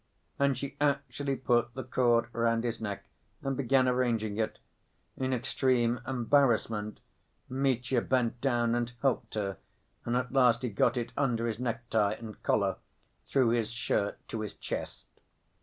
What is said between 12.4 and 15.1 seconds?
collar through his shirt to his chest.